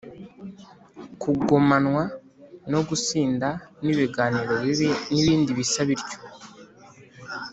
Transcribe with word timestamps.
kugomanwa, 1.21 2.03
no 2.71 2.79
gusinda, 2.87 3.47
n'ibiganiro 3.83 4.53
bibi, 4.63 4.89
n'ibindi 5.11 5.51
bisa 5.59 5.81
bityo. 5.89 6.17